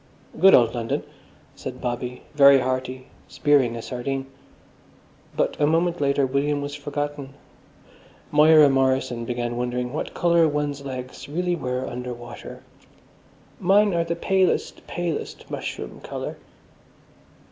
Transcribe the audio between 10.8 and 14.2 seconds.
legs really were under water. "Mine are the